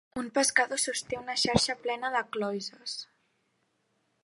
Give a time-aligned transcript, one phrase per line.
[0.19, 2.99] Un pescador sosté una xarxa plena de cloïsses.